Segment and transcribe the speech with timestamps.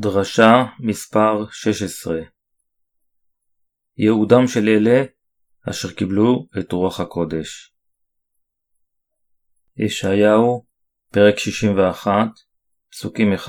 [0.00, 2.20] דרשה מספר 16
[3.96, 5.04] ייעודם של אלה
[5.70, 7.74] אשר קיבלו את רוח הקודש.
[9.76, 10.66] ישעיהו,
[11.12, 12.12] פרק 61,
[12.90, 13.48] פסוקים 1-11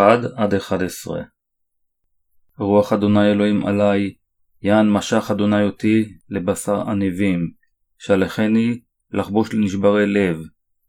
[2.60, 4.16] רוח אדוני אלוהים עלי,
[4.61, 7.52] יען משך אדוני אותי לבשר עניבים,
[7.98, 10.38] שלחני לחבוש לנשברי לב,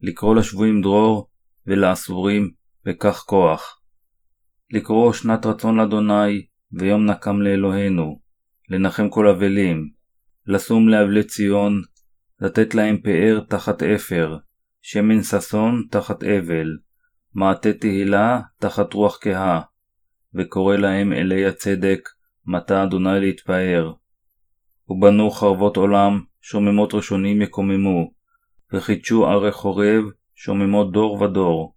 [0.00, 1.30] לקרוא לשבויים דרור
[1.66, 2.50] ולאסורים
[2.86, 3.77] וכך כוח.
[4.70, 8.20] לקרוא שנת רצון לאדוני, ויום נקם לאלוהינו,
[8.68, 9.90] לנחם כל אבלים,
[10.46, 11.82] לשום לאבלי ציון,
[12.40, 14.36] לתת להם פאר תחת אפר,
[14.82, 16.76] שמן ששון תחת אבל,
[17.34, 19.60] מעטה תהילה תחת רוח כהה,
[20.34, 22.08] וקורא להם אלי הצדק,
[22.46, 23.92] מטה אדוני להתפאר.
[24.88, 28.10] ובנו חרבות עולם, שוממות ראשונים יקוממו,
[28.72, 31.74] וחידשו ערי חורב, שוממות דור ודור,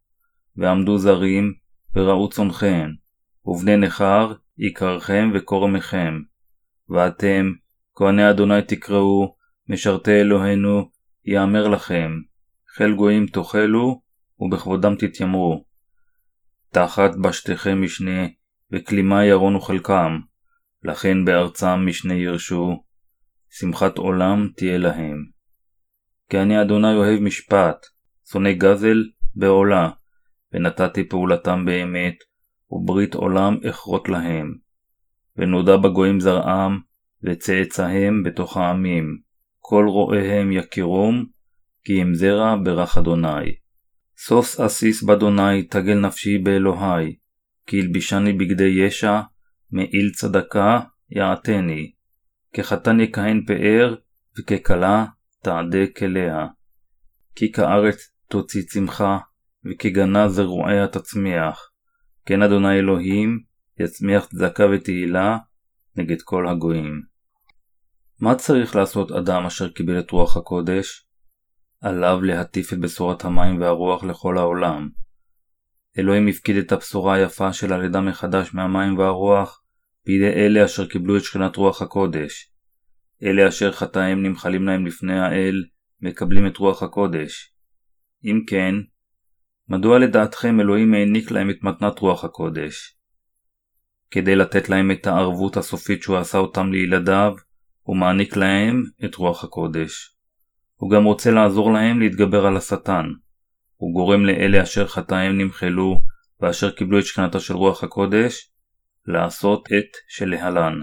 [0.57, 1.53] ועמדו זרים,
[1.95, 2.89] וראו צונכם,
[3.45, 6.13] ובני נכר יקרכם וקורמכם.
[6.89, 7.51] ואתם,
[7.95, 9.35] כהני אדוני תקראו,
[9.67, 10.89] משרתי אלוהינו,
[11.25, 12.11] יאמר לכם,
[12.75, 14.01] חיל גויים תאכלו,
[14.39, 15.65] ובכבודם תתיימרו.
[16.71, 18.27] תחת בשתיכם משנה,
[18.71, 20.19] וכלימה ירונו חלקם,
[20.83, 22.83] לכן בארצם משנה ירשו,
[23.49, 25.25] שמחת עולם תהיה להם.
[26.29, 27.85] כי אני אדוני אוהב משפט,
[28.31, 28.97] שונא גזל
[29.35, 29.89] בעולה,
[30.53, 32.15] ונתתי פעולתם באמת,
[32.71, 34.53] וברית עולם אכרות להם.
[35.37, 36.79] ונודע בגויים זרעם,
[37.23, 39.17] וצאצאיהם בתוך העמים,
[39.59, 41.25] כל רואיהם יכירום,
[41.83, 43.55] כי הם זרע ברך אדוני.
[44.17, 47.15] סוס אסיס באדוני תגל נפשי באלוהי,
[47.67, 49.21] כי הלבישני בגדי ישע,
[49.71, 50.79] מעיל צדקה
[51.09, 51.91] יעתני.
[52.53, 53.95] כחתן יכהן פאר,
[54.39, 55.05] וככלה
[55.43, 56.47] תעדה כליה.
[57.35, 59.17] כי כארץ תוציא צמחה,
[59.65, 61.71] וכגנה זרועיה תצמיח.
[62.25, 63.39] כן אדוני אלוהים,
[63.79, 65.37] יצמיח צדקה ותהילה
[65.95, 67.01] נגד כל הגויים.
[68.19, 71.07] מה צריך לעשות אדם אשר קיבל את רוח הקודש?
[71.81, 74.89] עליו להטיף את בשורת המים והרוח לכל העולם.
[75.97, 79.63] אלוהים הפקיד את הבשורה היפה של הלידה מחדש מהמים והרוח
[80.05, 82.51] בידי אלה אשר קיבלו את שכינת רוח הקודש.
[83.23, 85.63] אלה אשר חטאיהם נמחלים להם לפני האל,
[86.01, 87.53] מקבלים את רוח הקודש.
[88.25, 88.75] אם כן,
[89.71, 92.97] מדוע לדעתכם אלוהים העניק להם את מתנת רוח הקודש?
[94.11, 97.33] כדי לתת להם את הערבות הסופית שהוא עשה אותם לילדיו,
[97.81, 100.15] הוא מעניק להם את רוח הקודש.
[100.75, 103.05] הוא גם רוצה לעזור להם להתגבר על השטן.
[103.75, 106.01] הוא גורם לאלה אשר חטאיהם נמחלו
[106.39, 108.51] ואשר קיבלו את שכנתה של רוח הקודש,
[109.07, 110.81] לעשות את שלהלן.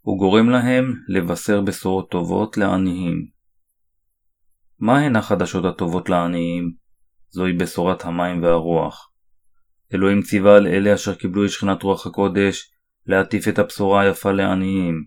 [0.00, 3.26] הוא גורם להם לבשר בשורות טובות לעניים.
[4.78, 6.83] מהן החדשות הטובות לעניים?
[7.34, 9.10] זוהי בשורת המים והרוח.
[9.94, 12.70] אלוהים ציווה על אלה אשר קיבלו את שכינת רוח הקודש
[13.06, 15.04] להטיף את הבשורה היפה לעניים.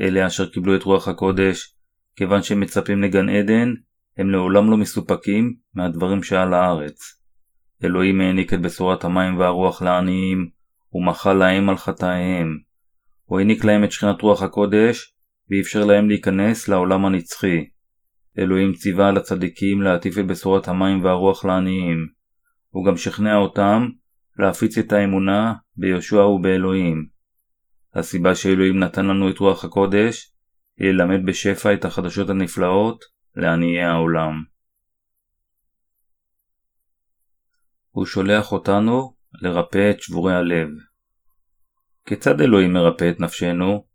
[0.00, 1.76] אלה אשר קיבלו את רוח הקודש,
[2.16, 3.74] כיוון שהם מצפים לגן עדן,
[4.18, 7.20] הם לעולם לא מסופקים מהדברים שעל הארץ.
[7.84, 10.50] אלוהים העניק את בשורת המים והרוח לעניים,
[10.92, 12.58] ומחל להם על חטאיהם.
[13.24, 15.14] הוא העניק להם את שכינת רוח הקודש,
[15.50, 17.64] ואפשר להם להיכנס לעולם הנצחי.
[18.38, 22.08] אלוהים ציווה על הצדיקים להטיף את בשורת המים והרוח לעניים.
[22.70, 23.88] הוא גם שכנע אותם
[24.38, 27.06] להפיץ את האמונה ביהושע ובאלוהים.
[27.94, 30.34] הסיבה שאלוהים נתן לנו את רוח הקודש
[30.78, 33.04] היא ללמד בשפע את החדשות הנפלאות
[33.36, 34.42] לעניי העולם.
[37.90, 40.68] הוא שולח אותנו לרפא את שבורי הלב.
[42.06, 43.86] כיצד אלוהים מרפא את נפשנו?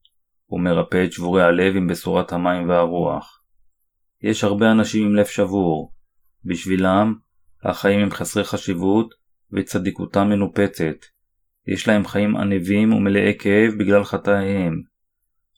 [0.45, 3.38] הוא מרפא את שבורי הלב עם בשורת המים והרוח.
[4.21, 5.93] יש הרבה אנשים עם לב שבור.
[6.45, 7.15] בשבילם,
[7.63, 9.13] החיים הם חסרי חשיבות
[9.51, 10.95] וצדיקותם מנופצת.
[11.67, 14.81] יש להם חיים ענבים ומלאי כאב בגלל חטאיהם.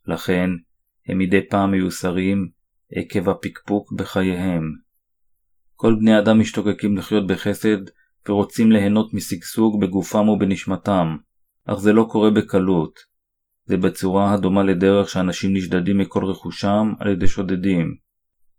[0.08, 0.50] לכן,
[1.08, 2.50] הם מדי פעם מיוסרים
[2.92, 4.64] עקב הפקפוק בחייהם.
[5.76, 7.78] כל בני אדם משתוקקים לחיות בחסד
[8.30, 11.18] ורוצים ליהנות משגשוג בגופם ובנשמתם,
[11.66, 13.00] אך זה לא קורה בקלות.
[13.66, 18.11] זה בצורה הדומה לדרך שאנשים נשדדים מכל רכושם על ידי שודדים.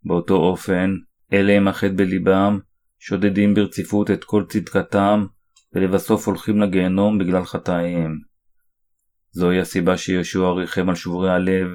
[0.05, 0.95] באותו אופן,
[1.33, 2.59] אלה הם החטא בליבם,
[2.99, 5.27] שודדים ברציפות את כל צדקתם,
[5.73, 8.19] ולבסוף הולכים לגיהנום בגלל חטאיהם.
[9.31, 11.69] זוהי הסיבה שישוע ריחם על שבורי הלב,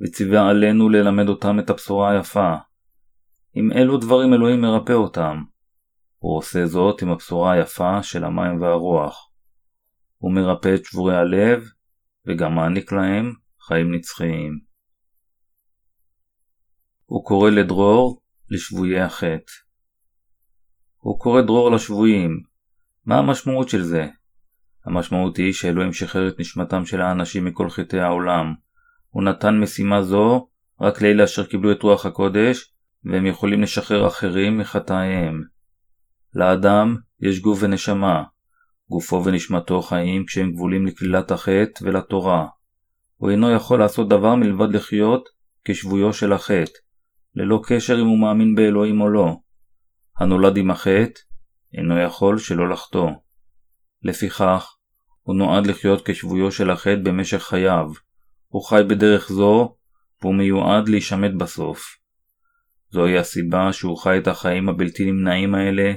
[0.00, 2.54] וציווה עלינו ללמד אותם את הבשורה היפה.
[3.54, 5.42] עם אילו דברים אלוהים מרפא אותם.
[6.18, 9.30] הוא עושה זאת עם הבשורה היפה של המים והרוח.
[10.18, 11.64] הוא מרפא את שבורי הלב,
[12.26, 13.32] וגם מעניק להם
[13.66, 14.69] חיים נצחיים.
[17.10, 19.52] הוא קורא לדרור לשבויי החטא.
[20.96, 22.40] הוא קורא דרור לשבויים.
[23.06, 24.06] מה המשמעות של זה?
[24.86, 28.54] המשמעות היא שאלוהים שחרר את נשמתם של האנשים מכל חטאי העולם.
[29.10, 30.48] הוא נתן משימה זו
[30.80, 32.74] רק לאלה אשר קיבלו את רוח הקודש,
[33.04, 35.42] והם יכולים לשחרר אחרים מחטאיהם.
[36.34, 38.22] לאדם יש גוף ונשמה,
[38.90, 42.46] גופו ונשמתו חיים כשהם גבולים לכלילת החטא ולתורה.
[43.16, 45.28] הוא אינו יכול לעשות דבר מלבד לחיות
[45.64, 46.89] כשבויו של החטא,
[47.34, 49.36] ללא קשר אם הוא מאמין באלוהים או לא.
[50.18, 51.20] הנולד עם החטא,
[51.74, 53.10] אינו יכול שלא לחטוא.
[54.02, 54.76] לפיכך,
[55.22, 57.86] הוא נועד לחיות כשבויו של החטא במשך חייו.
[58.48, 59.76] הוא חי בדרך זו,
[60.22, 61.96] והוא מיועד להישמט בסוף.
[62.90, 65.92] זוהי הסיבה שהוא חי את החיים הבלתי נמנעים האלה,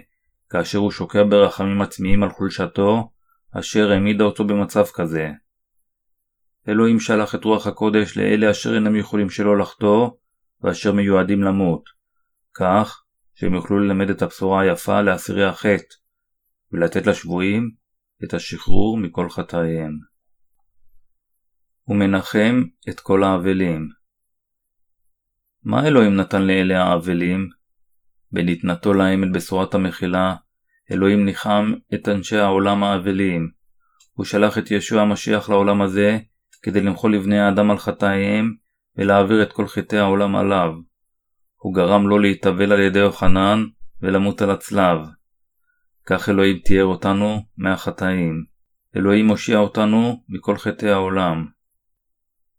[0.49, 3.11] כאשר הוא שוקע ברחמים עצמיים על חולשתו,
[3.59, 5.31] אשר העמידה אותו במצב כזה.
[6.67, 10.09] אלוהים שלח את רוח הקודש לאלה אשר אינם יכולים שלא לחטוא,
[10.63, 11.83] ואשר מיועדים למות,
[12.53, 13.03] כך
[13.35, 15.95] שהם יוכלו ללמד את הבשורה היפה לאסירי החטא,
[16.71, 17.71] ולתת לשבויים
[18.23, 19.91] את השחרור מכל חטאיהם.
[21.87, 23.89] ומנחם את כל האבלים.
[25.63, 27.49] מה אלוהים נתן לאלה האבלים?
[28.31, 30.35] בנתנתו להם את בשורת המחילה,
[30.91, 33.51] אלוהים ניחם את אנשי העולם האבלים.
[34.13, 36.19] הוא שלח את ישוע המשיח לעולם הזה,
[36.61, 38.55] כדי למחול לבני האדם על חטאיהם,
[38.97, 40.73] ולהעביר את כל חטאי העולם עליו.
[41.55, 43.63] הוא גרם לו להתאבל על ידי יוחנן,
[44.01, 44.97] ולמות על הצלב.
[46.05, 48.43] כך אלוהים תיאר אותנו מהחטאים.
[48.95, 51.45] אלוהים מושיע אותנו מכל חטאי העולם.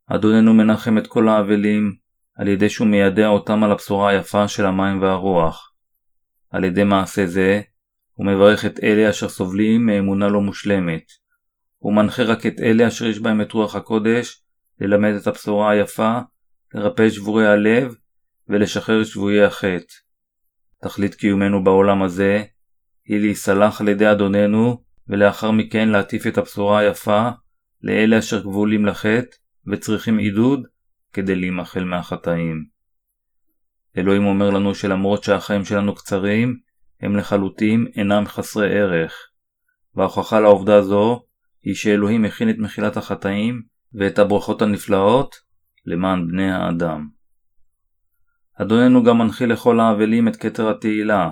[0.06, 1.96] אדוננו מנחם את כל האבלים,
[2.36, 5.72] על ידי שהוא מיידע אותם על הבשורה היפה של המים והרוח.
[6.50, 7.60] על ידי מעשה זה,
[8.12, 11.02] הוא מברך את אלה אשר סובלים מאמונה לא מושלמת.
[11.78, 14.43] הוא מנחה רק את אלה אשר יש בהם את רוח הקודש,
[14.80, 16.18] ללמד את הבשורה היפה,
[16.74, 17.94] לרפא שבורי הלב,
[18.48, 19.94] ולשחרר שבויי החטא.
[20.82, 22.42] תכלית קיומנו בעולם הזה,
[23.04, 27.28] היא להיסלח על ידי אדוננו, ולאחר מכן להטיף את הבשורה היפה
[27.82, 29.36] לאלה אשר גבולים לחטא
[29.66, 30.66] וצריכים עידוד
[31.12, 32.64] כדי להימחל מהחטאים.
[33.96, 36.58] אלוהים אומר לנו שלמרות שהחיים שלנו קצרים,
[37.00, 39.14] הם לחלוטין אינם חסרי ערך.
[39.94, 41.22] וההוכחה לעובדה זו
[41.62, 43.62] היא שאלוהים הכין את מחילת החטאים
[43.94, 45.36] ואת הברכות הנפלאות
[45.86, 47.08] למען בני האדם.
[48.54, 51.30] אדוננו גם מנחיל לכל האבלים את כתר התהילה.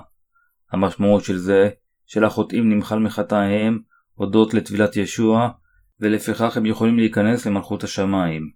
[0.73, 1.71] המשמעות של זה
[2.07, 3.79] שלחוטאים נמחל מחטאיהם
[4.15, 5.49] הודות לטבילת ישוע,
[6.01, 8.51] ולפיכך הם יכולים להיכנס למלכות השמיים.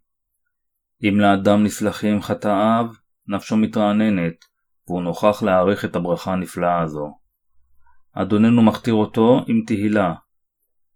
[1.02, 2.87] אם לאדם נסלחים חטאיו,
[3.29, 4.44] נפשו מתרעננת,
[4.88, 7.19] והוא נוכח להעריך את הברכה הנפלאה הזו.
[8.12, 10.14] אדוננו מכתיר אותו עם תהילה.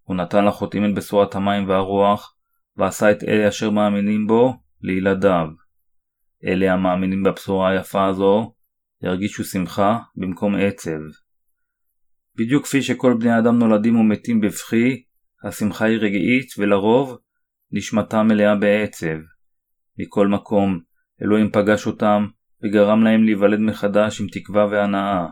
[0.03, 2.35] הוא נתן לחוטאים את בשורת המים והרוח,
[2.77, 5.47] ועשה את אלה אשר מאמינים בו לילדיו.
[6.45, 8.55] אלה המאמינים בבשורה היפה הזו,
[9.03, 11.01] ירגישו שמחה במקום עצב.
[12.37, 15.03] בדיוק כפי שכל בני אדם נולדים ומתים בבכי,
[15.45, 17.19] השמחה היא רגעית ולרוב
[17.73, 19.17] נשמתה מלאה בעצב.
[19.99, 20.81] מכל מקום,
[21.23, 22.27] אלוהים פגש אותם
[22.63, 25.27] וגרם להם להיוולד מחדש עם תקווה והנאה.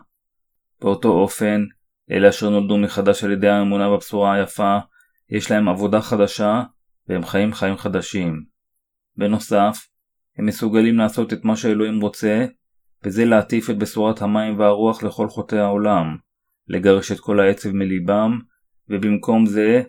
[0.81, 1.63] באותו אופן,
[2.11, 4.77] אלה אשר נולדו מחדש על ידי האמונה בבשורה היפה,
[5.29, 6.63] יש להם עבודה חדשה
[7.09, 8.43] והם חיים חיים חדשים.
[9.17, 9.87] בנוסף,
[10.37, 12.45] הם מסוגלים לעשות את מה שאלוהים רוצה,
[13.03, 16.17] וזה להטיף את בשורת המים והרוח לכל חוטאי העולם,
[16.67, 18.39] לגרש את כל העצב מליבם,
[18.89, 19.81] ובמקום זה,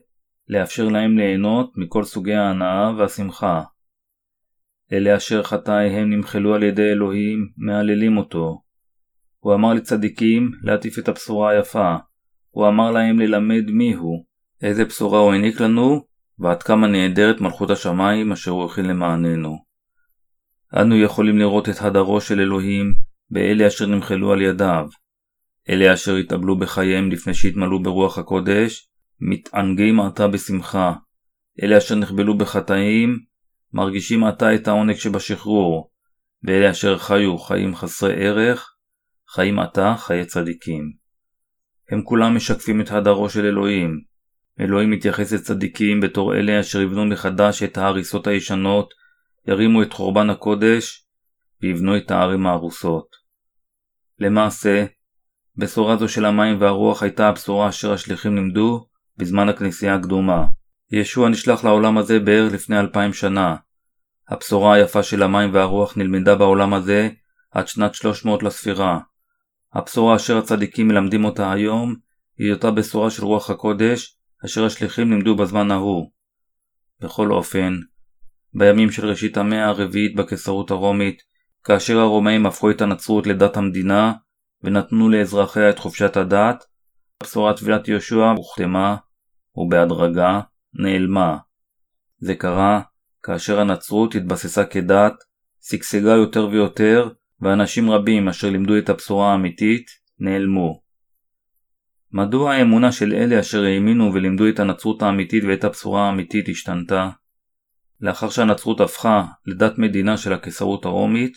[0.49, 3.63] לאפשר להם ליהנות מכל סוגי ההנאה והשמחה.
[4.93, 8.63] אלה אשר חטאיהם נמחלו על ידי אלוהים, מהללים אותו.
[9.39, 11.97] הוא אמר לצדיקים להטיף את הבשורה היפה.
[12.51, 14.25] הוא אמר להם ללמד מיהו,
[14.63, 16.05] איזה בשורה הוא העניק לנו,
[16.41, 19.65] ועד כמה נהדרת מלכות השמיים אשר הוא הכין למעננו.
[20.81, 22.95] אנו יכולים לראות את הדרו של אלוהים
[23.31, 24.89] באלה אשר נמחלו על ידיו.
[25.69, 28.89] אלה אשר התאבלו בחייהם לפני שהתמלאו ברוח הקודש,
[29.21, 30.93] מתענגים עתה בשמחה.
[31.63, 33.19] אלה אשר נחבלו בחטאים,
[33.73, 35.91] מרגישים עתה את העונג שבשחרור,
[36.43, 38.75] ואלה אשר חיו חיים חסרי ערך,
[39.29, 40.93] חיים עתה חיי צדיקים.
[41.91, 44.10] הם כולם משקפים את הדרו של אלוהים.
[44.61, 48.95] אלוהים מתייחס לצדיקים בתור אלה אשר יבנו מחדש את ההריסות הישנות,
[49.49, 51.07] ירימו את חורבן הקודש,
[51.63, 53.07] ויבנו את הערים ההרוסות.
[54.19, 54.85] למעשה,
[55.57, 58.87] בשורה זו של המים והרוח הייתה הבשורה אשר השליחים לימדו
[59.17, 60.47] בזמן הכנסייה הקדומה.
[60.93, 63.57] ישוע נשלח לעולם הזה בערך לפני אלפיים שנה.
[64.29, 67.09] הבשורה היפה של המים והרוח נלמדה בעולם הזה
[67.51, 68.99] עד שנת 300 לספירה.
[69.73, 71.95] הבשורה אשר הצדיקים מלמדים אותה היום
[72.39, 76.11] היא אותה בשורה של רוח הקודש אשר השליחים לימדו בזמן ההוא.
[77.01, 77.79] בכל אופן,
[78.55, 81.23] בימים של ראשית המאה הרביעית בקיסרות הרומית,
[81.65, 84.13] כאשר הרומאים הפכו את הנצרות לדת המדינה
[84.63, 86.65] ונתנו לאזרחיה את חופשת הדת,
[87.23, 88.97] בשורת טבילת יהושע הוחתמה
[89.57, 90.41] ובהדרגה
[90.75, 91.39] נעלמה.
[92.19, 92.81] זה קרה
[93.23, 95.15] כאשר הנצרות התבססה כדת,
[95.63, 97.09] שגשגה יותר ויותר,
[97.41, 99.87] ואנשים רבים אשר לימדו את הבשורה האמיתית
[100.19, 100.90] נעלמו.
[102.13, 107.11] מדוע האמונה של אלה אשר האמינו ולימדו את הנצרות האמיתית ואת הבשורה האמיתית השתנתה?
[108.01, 111.37] לאחר שהנצרות הפכה לדת מדינה של הקיסרות הרומית,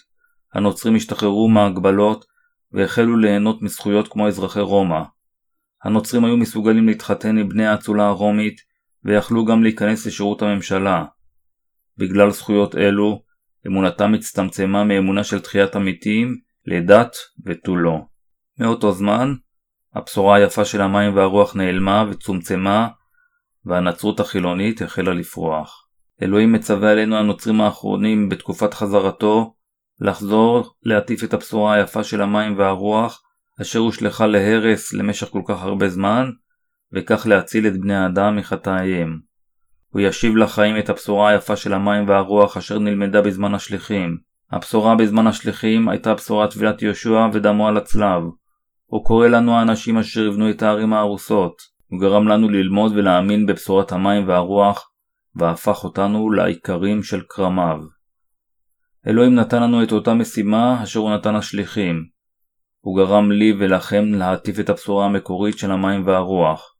[0.53, 2.25] הנוצרים השתחררו מהגבלות
[2.71, 5.01] והחלו ליהנות מזכויות כמו אזרחי רומא.
[5.83, 8.61] הנוצרים היו מסוגלים להתחתן עם בני האצולה הרומית
[9.05, 11.05] ויכלו גם להיכנס לשירות הממשלה.
[11.97, 13.23] בגלל זכויות אלו,
[13.67, 17.15] אמונתם הצטמצמה מאמונה של תחיית המתים לדת
[17.45, 17.99] ותו לא.
[18.59, 19.33] מאותו זמן,
[19.95, 22.87] הבשורה היפה של המים והרוח נעלמה וצומצמה,
[23.65, 25.87] והנצרות החילונית החלה לפרוח.
[26.21, 29.53] אלוהים מצווה עלינו הנוצרים האחרונים בתקופת חזרתו
[29.99, 33.21] לחזור להטיף את הבשורה היפה של המים והרוח
[33.61, 36.29] אשר הושלכה להרס למשך כל כך הרבה זמן
[36.93, 39.19] וכך להציל את בני האדם מחטאיהם.
[39.89, 44.17] הוא ישיב לחיים את הבשורה היפה של המים והרוח אשר נלמדה בזמן השליחים.
[44.51, 48.23] הבשורה בזמן השליחים הייתה בשורת טבילת יהושע ודמו על הצלב.
[48.93, 51.61] הוא קורא לנו האנשים אשר יבנו את הערים ההרוסות.
[51.87, 54.91] הוא גרם לנו ללמוד ולהאמין בבשורת המים והרוח,
[55.35, 57.79] והפך אותנו לעיקרים של כרמיו.
[59.07, 62.05] אלוהים נתן לנו את אותה משימה אשר הוא נתן לשליחים.
[62.79, 66.75] הוא גרם לי ולכם להטיף את הבשורה המקורית של המים והרוח.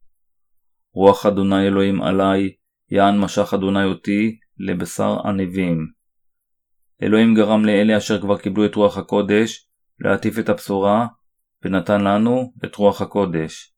[0.94, 2.54] רוח אדוני אלוהים עלי,
[2.90, 5.86] יען משך אדוני אותי לבשר ענבים.
[7.02, 9.68] אלוהים גרם לאלה אשר כבר קיבלו את רוח הקודש
[10.00, 11.06] להטיף את הבשורה,
[11.64, 13.74] ונתן לנו את רוח הקודש.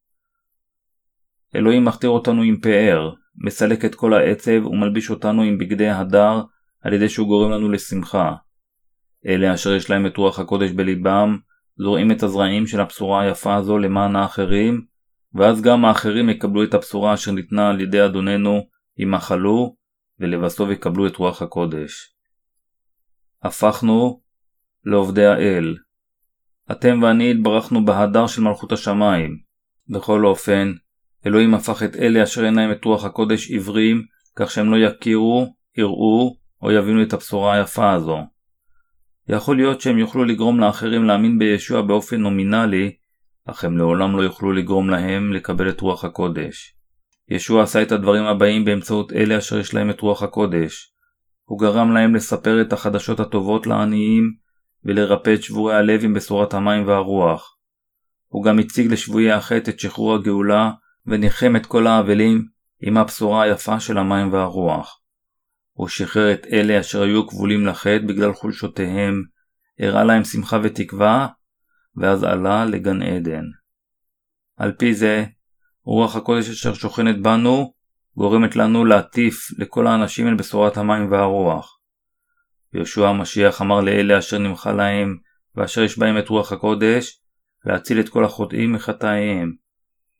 [1.55, 6.41] אלוהים מכתיר אותנו עם פאר, מסלק את כל העצב ומלביש אותנו עם בגדי הדר
[6.81, 8.33] על ידי שהוא גורם לנו לשמחה.
[9.25, 11.37] אלה אשר יש להם את רוח הקודש בליבם,
[11.77, 14.85] זורעים את הזרעים של הבשורה היפה הזו למען האחרים,
[15.33, 18.67] ואז גם האחרים יקבלו את הבשורה אשר ניתנה על ידי אדוננו,
[18.97, 19.75] ימחלו,
[20.19, 22.13] ולבסוף יקבלו את רוח הקודש.
[23.43, 24.21] הפכנו
[24.85, 25.75] לעובדי האל.
[26.71, 29.37] אתם ואני התברכנו בהדר של מלכות השמיים.
[29.89, 30.73] בכל אופן,
[31.25, 34.03] אלוהים הפך את אלה אשר להם את רוח הקודש עיוורים,
[34.35, 38.17] כך שהם לא יכירו, יראו, או יבינו את הבשורה היפה הזו.
[39.29, 42.91] יכול להיות שהם יוכלו לגרום לאחרים להאמין בישוע באופן נומינלי,
[43.45, 46.73] אך הם לעולם לא יוכלו לגרום להם לקבל את רוח הקודש.
[47.29, 50.91] ישוע עשה את הדברים הבאים באמצעות אלה אשר יש להם את רוח הקודש.
[51.43, 54.33] הוא גרם להם לספר את החדשות הטובות לעניים
[54.87, 57.57] ולרפא את שבורי הלב עם בשורת המים והרוח.
[58.27, 60.71] הוא גם הציג לשבויי החטא את שחרור הגאולה
[61.05, 62.45] וניחם את כל האבלים
[62.81, 65.01] עם הבשורה היפה של המים והרוח.
[65.73, 69.23] הוא שחרר את אלה אשר היו כבולים לחטא בגלל חולשותיהם,
[69.79, 71.27] הראה להם שמחה ותקווה,
[71.95, 73.43] ואז עלה לגן עדן.
[74.57, 75.25] על פי זה,
[75.83, 77.73] רוח הקודש אשר שוכנת בנו,
[78.17, 81.76] גורמת לנו להטיף לכל האנשים אל בשורת המים והרוח.
[82.73, 85.17] יהושע המשיח אמר לאלה אשר נמחה להם,
[85.55, 87.21] ואשר יש בהם את רוח הקודש,
[87.65, 89.53] להציל את כל החוטאים מחטאיהם.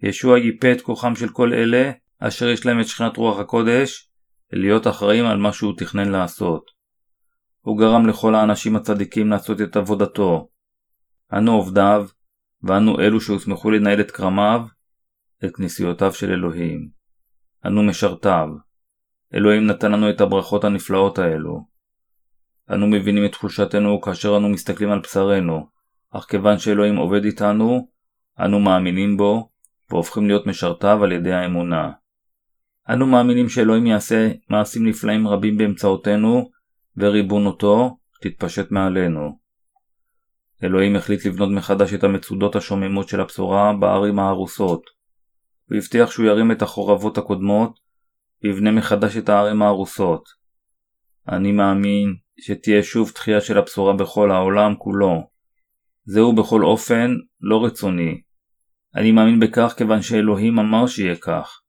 [0.04, 4.10] ישוע ייפה את כוחם של כל אלה, אשר יש להם את שכינת רוח הקודש,
[4.54, 6.72] להיות אחראים על מה שהוא תכנן לעשות.
[7.62, 10.50] הוא גרם לכל האנשים הצדיקים לעשות את עבודתו.
[11.34, 12.08] אנו עובדיו,
[12.64, 14.62] ואנו אלו שהוסמכו לנהל את כרמיו,
[15.46, 16.90] את כנסיותיו של אלוהים.
[17.66, 18.48] אנו משרתיו.
[19.34, 21.77] אלוהים נתן לנו את הברכות הנפלאות האלו.
[22.74, 25.68] אנו מבינים את תחושתנו כאשר אנו מסתכלים על בשרנו,
[26.12, 27.88] אך כיוון שאלוהים עובד איתנו,
[28.40, 29.50] אנו מאמינים בו,
[29.90, 31.92] והופכים להיות משרתיו על ידי האמונה.
[32.90, 36.50] אנו מאמינים שאלוהים יעשה מעשים נפלאים רבים באמצעותנו,
[36.98, 39.40] וריבונותו תתפשט מעלינו.
[40.64, 44.82] אלוהים החליט לבנות מחדש את המצודות השוממות של הבשורה בערים ההרוסות.
[45.70, 47.80] הוא הבטיח שהוא ירים את החורבות הקודמות,
[48.44, 50.24] ויבנה מחדש את הערים ההרוסות.
[51.28, 55.30] אני מאמין שתהיה שוב תחייה של הבשורה בכל העולם כולו.
[56.06, 58.22] זהו בכל אופן לא רצוני.
[58.96, 61.62] אני מאמין בכך כיוון שאלוהים אמר שיהיה כך.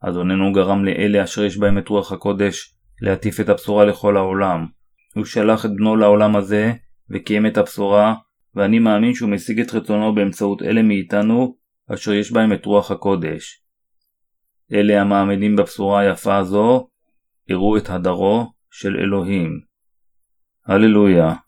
[0.00, 4.66] אדוננו גרם לאלה אשר יש בהם את רוח הקודש להטיף את הבשורה לכל העולם.
[5.14, 6.72] הוא שלח את בנו לעולם הזה
[7.10, 8.14] וקיים את הבשורה,
[8.54, 11.56] ואני מאמין שהוא משיג את רצונו באמצעות אלה מאיתנו
[11.94, 13.62] אשר יש בהם את רוח הקודש.
[14.72, 16.88] אלה המאמינים בבשורה היפה הזו,
[17.48, 19.60] יראו את הדרו של אלוהים.
[20.66, 21.45] Аллилуйя.